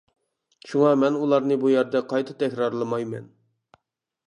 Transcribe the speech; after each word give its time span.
شۇڭا 0.71 0.93
مەن 1.01 1.19
ئۇلارنى 1.19 1.59
بۇ 1.65 1.71
يەردە 1.75 2.03
قايتا 2.15 2.39
تەكرارلىمايمەن. 2.41 3.31